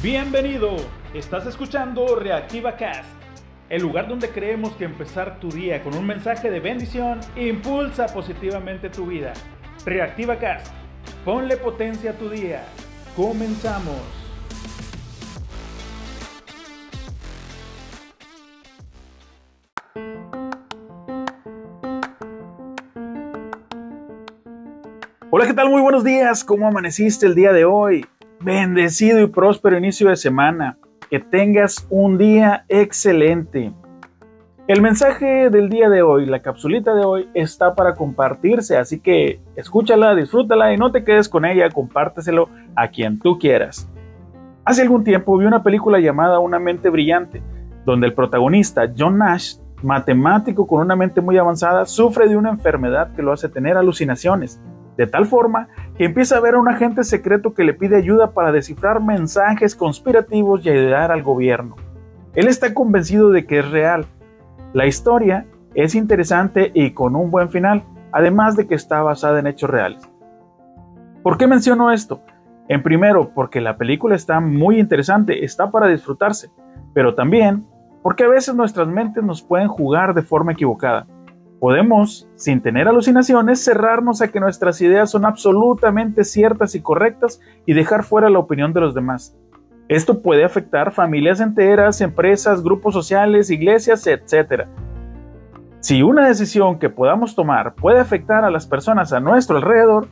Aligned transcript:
Bienvenido, 0.00 0.76
estás 1.12 1.44
escuchando 1.46 2.14
Reactiva 2.14 2.76
Cast, 2.76 3.10
el 3.68 3.82
lugar 3.82 4.06
donde 4.06 4.30
creemos 4.30 4.76
que 4.76 4.84
empezar 4.84 5.40
tu 5.40 5.50
día 5.50 5.82
con 5.82 5.92
un 5.96 6.06
mensaje 6.06 6.52
de 6.52 6.60
bendición 6.60 7.18
impulsa 7.34 8.06
positivamente 8.06 8.90
tu 8.90 9.06
vida. 9.06 9.32
Reactiva 9.84 10.38
Cast, 10.38 10.72
ponle 11.24 11.56
potencia 11.56 12.12
a 12.12 12.14
tu 12.14 12.30
día. 12.30 12.62
Comenzamos. 13.16 13.96
Hola, 25.28 25.44
¿qué 25.44 25.54
tal? 25.54 25.68
Muy 25.70 25.82
buenos 25.82 26.04
días. 26.04 26.44
¿Cómo 26.44 26.68
amaneciste 26.68 27.26
el 27.26 27.34
día 27.34 27.52
de 27.52 27.64
hoy? 27.64 28.06
Bendecido 28.40 29.20
y 29.20 29.26
próspero 29.26 29.76
inicio 29.76 30.08
de 30.10 30.16
semana. 30.16 30.78
Que 31.10 31.18
tengas 31.18 31.86
un 31.90 32.18
día 32.18 32.64
excelente. 32.68 33.72
El 34.68 34.80
mensaje 34.80 35.50
del 35.50 35.68
día 35.68 35.88
de 35.88 36.02
hoy, 36.02 36.24
la 36.26 36.40
capsulita 36.40 36.94
de 36.94 37.04
hoy, 37.04 37.28
está 37.34 37.74
para 37.74 37.94
compartirse, 37.94 38.76
así 38.76 39.00
que 39.00 39.40
escúchala, 39.56 40.14
disfrútala 40.14 40.72
y 40.72 40.76
no 40.76 40.92
te 40.92 41.02
quedes 41.02 41.28
con 41.28 41.46
ella, 41.46 41.68
compárteselo 41.70 42.48
a 42.76 42.88
quien 42.88 43.18
tú 43.18 43.38
quieras. 43.38 43.90
Hace 44.64 44.82
algún 44.82 45.02
tiempo 45.02 45.36
vi 45.36 45.46
una 45.46 45.62
película 45.62 45.98
llamada 45.98 46.38
Una 46.38 46.60
mente 46.60 46.90
brillante, 46.90 47.42
donde 47.86 48.06
el 48.06 48.14
protagonista, 48.14 48.92
John 48.96 49.18
Nash, 49.18 49.56
matemático 49.82 50.66
con 50.66 50.82
una 50.82 50.94
mente 50.94 51.20
muy 51.20 51.38
avanzada, 51.38 51.86
sufre 51.86 52.28
de 52.28 52.36
una 52.36 52.50
enfermedad 52.50 53.12
que 53.16 53.22
lo 53.22 53.32
hace 53.32 53.48
tener 53.48 53.76
alucinaciones 53.76 54.60
de 54.98 55.06
tal 55.06 55.26
forma 55.26 55.68
que 55.96 56.04
empieza 56.04 56.36
a 56.36 56.40
ver 56.40 56.56
a 56.56 56.58
un 56.58 56.68
agente 56.68 57.04
secreto 57.04 57.54
que 57.54 57.62
le 57.62 57.72
pide 57.72 57.96
ayuda 57.96 58.32
para 58.32 58.50
descifrar 58.50 59.00
mensajes 59.00 59.76
conspirativos 59.76 60.66
y 60.66 60.70
ayudar 60.70 61.12
al 61.12 61.22
gobierno. 61.22 61.76
Él 62.34 62.48
está 62.48 62.74
convencido 62.74 63.30
de 63.30 63.46
que 63.46 63.60
es 63.60 63.70
real. 63.70 64.06
La 64.72 64.86
historia 64.86 65.46
es 65.74 65.94
interesante 65.94 66.72
y 66.74 66.90
con 66.90 67.14
un 67.14 67.30
buen 67.30 67.48
final, 67.48 67.84
además 68.10 68.56
de 68.56 68.66
que 68.66 68.74
está 68.74 69.00
basada 69.02 69.38
en 69.38 69.46
hechos 69.46 69.70
reales. 69.70 70.10
¿Por 71.22 71.38
qué 71.38 71.46
menciono 71.46 71.92
esto? 71.92 72.20
En 72.66 72.82
primero, 72.82 73.32
porque 73.34 73.60
la 73.60 73.76
película 73.76 74.16
está 74.16 74.40
muy 74.40 74.80
interesante, 74.80 75.44
está 75.44 75.70
para 75.70 75.86
disfrutarse, 75.86 76.50
pero 76.92 77.14
también 77.14 77.64
porque 78.02 78.24
a 78.24 78.28
veces 78.28 78.54
nuestras 78.56 78.88
mentes 78.88 79.22
nos 79.22 79.42
pueden 79.42 79.68
jugar 79.68 80.12
de 80.14 80.22
forma 80.22 80.52
equivocada. 80.52 81.06
Podemos, 81.60 82.28
sin 82.36 82.60
tener 82.60 82.86
alucinaciones, 82.86 83.64
cerrarnos 83.64 84.22
a 84.22 84.28
que 84.28 84.38
nuestras 84.38 84.80
ideas 84.80 85.10
son 85.10 85.24
absolutamente 85.24 86.22
ciertas 86.22 86.76
y 86.76 86.80
correctas 86.80 87.40
y 87.66 87.72
dejar 87.72 88.04
fuera 88.04 88.30
la 88.30 88.38
opinión 88.38 88.72
de 88.72 88.80
los 88.80 88.94
demás. 88.94 89.36
Esto 89.88 90.22
puede 90.22 90.44
afectar 90.44 90.92
familias 90.92 91.40
enteras, 91.40 92.00
empresas, 92.00 92.62
grupos 92.62 92.94
sociales, 92.94 93.50
iglesias, 93.50 94.06
etc. 94.06 94.66
Si 95.80 96.02
una 96.02 96.28
decisión 96.28 96.78
que 96.78 96.90
podamos 96.90 97.34
tomar 97.34 97.74
puede 97.74 97.98
afectar 97.98 98.44
a 98.44 98.50
las 98.50 98.66
personas 98.66 99.12
a 99.12 99.18
nuestro 99.18 99.56
alrededor, 99.56 100.06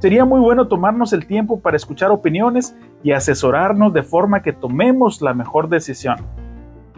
sería 0.00 0.24
muy 0.24 0.40
bueno 0.40 0.66
tomarnos 0.66 1.12
el 1.12 1.26
tiempo 1.26 1.60
para 1.60 1.76
escuchar 1.76 2.10
opiniones 2.10 2.76
y 3.02 3.12
asesorarnos 3.12 3.92
de 3.94 4.02
forma 4.02 4.42
que 4.42 4.52
tomemos 4.52 5.22
la 5.22 5.32
mejor 5.32 5.68
decisión. 5.68 6.16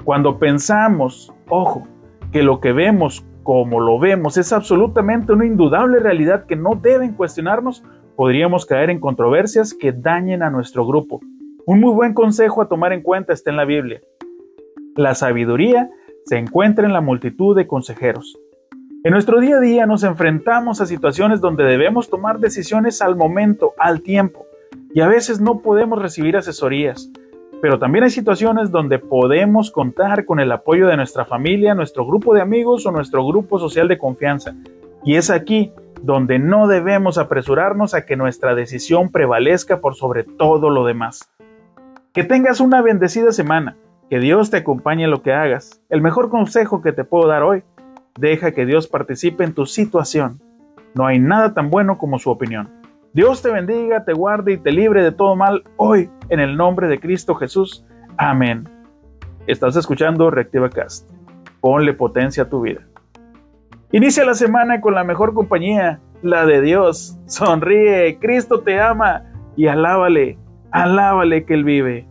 Cuando 0.02 0.38
pensamos, 0.38 1.32
ojo, 1.48 1.86
que 2.32 2.42
lo 2.42 2.60
que 2.60 2.72
vemos 2.72 3.24
como 3.42 3.80
lo 3.80 3.98
vemos 3.98 4.36
es 4.36 4.52
absolutamente 4.52 5.32
una 5.32 5.46
indudable 5.46 5.98
realidad 5.98 6.46
que 6.46 6.56
no 6.56 6.74
deben 6.74 7.14
cuestionarnos, 7.14 7.84
podríamos 8.16 8.66
caer 8.66 8.90
en 8.90 9.00
controversias 9.00 9.74
que 9.74 9.92
dañen 9.92 10.42
a 10.42 10.50
nuestro 10.50 10.86
grupo. 10.86 11.20
Un 11.66 11.80
muy 11.80 11.92
buen 11.92 12.14
consejo 12.14 12.62
a 12.62 12.68
tomar 12.68 12.92
en 12.92 13.02
cuenta 13.02 13.32
está 13.32 13.50
en 13.50 13.56
la 13.56 13.64
Biblia. 13.64 14.00
La 14.96 15.14
sabiduría 15.14 15.90
se 16.24 16.38
encuentra 16.38 16.86
en 16.86 16.92
la 16.92 17.00
multitud 17.00 17.56
de 17.56 17.66
consejeros. 17.66 18.38
En 19.04 19.12
nuestro 19.12 19.40
día 19.40 19.56
a 19.56 19.60
día 19.60 19.86
nos 19.86 20.04
enfrentamos 20.04 20.80
a 20.80 20.86
situaciones 20.86 21.40
donde 21.40 21.64
debemos 21.64 22.08
tomar 22.08 22.38
decisiones 22.38 23.02
al 23.02 23.16
momento, 23.16 23.72
al 23.78 24.02
tiempo, 24.02 24.46
y 24.94 25.00
a 25.00 25.08
veces 25.08 25.40
no 25.40 25.60
podemos 25.60 26.00
recibir 26.00 26.36
asesorías. 26.36 27.10
Pero 27.62 27.78
también 27.78 28.02
hay 28.02 28.10
situaciones 28.10 28.72
donde 28.72 28.98
podemos 28.98 29.70
contar 29.70 30.24
con 30.24 30.40
el 30.40 30.50
apoyo 30.50 30.88
de 30.88 30.96
nuestra 30.96 31.24
familia, 31.24 31.76
nuestro 31.76 32.04
grupo 32.04 32.34
de 32.34 32.42
amigos 32.42 32.84
o 32.86 32.90
nuestro 32.90 33.24
grupo 33.24 33.60
social 33.60 33.86
de 33.86 33.98
confianza. 33.98 34.52
Y 35.04 35.14
es 35.14 35.30
aquí 35.30 35.72
donde 36.02 36.40
no 36.40 36.66
debemos 36.66 37.18
apresurarnos 37.18 37.94
a 37.94 38.04
que 38.04 38.16
nuestra 38.16 38.56
decisión 38.56 39.12
prevalezca 39.12 39.80
por 39.80 39.94
sobre 39.94 40.24
todo 40.24 40.70
lo 40.70 40.84
demás. 40.84 41.30
Que 42.12 42.24
tengas 42.24 42.58
una 42.58 42.82
bendecida 42.82 43.30
semana, 43.30 43.76
que 44.10 44.18
Dios 44.18 44.50
te 44.50 44.56
acompañe 44.56 45.04
en 45.04 45.12
lo 45.12 45.22
que 45.22 45.32
hagas. 45.32 45.80
El 45.88 46.02
mejor 46.02 46.30
consejo 46.30 46.82
que 46.82 46.92
te 46.92 47.04
puedo 47.04 47.28
dar 47.28 47.44
hoy, 47.44 47.62
deja 48.18 48.50
que 48.50 48.66
Dios 48.66 48.88
participe 48.88 49.44
en 49.44 49.54
tu 49.54 49.66
situación. 49.66 50.40
No 50.94 51.06
hay 51.06 51.20
nada 51.20 51.54
tan 51.54 51.70
bueno 51.70 51.96
como 51.96 52.18
su 52.18 52.28
opinión. 52.28 52.82
Dios 53.14 53.40
te 53.40 53.50
bendiga, 53.50 54.04
te 54.04 54.14
guarde 54.14 54.54
y 54.54 54.56
te 54.56 54.72
libre 54.72 55.04
de 55.04 55.12
todo 55.12 55.36
mal 55.36 55.62
hoy, 55.76 56.10
en 56.32 56.40
el 56.40 56.56
nombre 56.56 56.88
de 56.88 56.98
Cristo 56.98 57.34
Jesús. 57.34 57.84
Amén. 58.16 58.66
Estás 59.46 59.76
escuchando 59.76 60.30
Reactiva 60.30 60.70
Cast. 60.70 61.10
Ponle 61.60 61.92
potencia 61.92 62.44
a 62.44 62.48
tu 62.48 62.62
vida. 62.62 62.80
Inicia 63.92 64.24
la 64.24 64.32
semana 64.32 64.80
con 64.80 64.94
la 64.94 65.04
mejor 65.04 65.34
compañía, 65.34 66.00
la 66.22 66.46
de 66.46 66.62
Dios. 66.62 67.18
Sonríe, 67.26 68.18
Cristo 68.18 68.60
te 68.60 68.80
ama 68.80 69.24
y 69.56 69.66
alábale, 69.66 70.38
alábale 70.70 71.44
que 71.44 71.52
Él 71.52 71.64
vive. 71.64 72.08